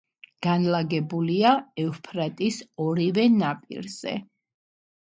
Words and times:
განლაგებულია 0.45 1.53
ევფრატის 1.85 2.59
ორივე 2.89 3.31
სანაპიროზე. 3.31 4.21